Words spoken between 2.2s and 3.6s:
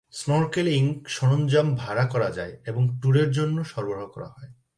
যায় এবং ট্যুরের জন্য